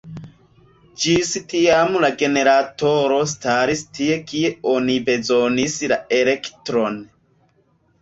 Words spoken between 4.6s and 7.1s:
oni bezonis la elektron.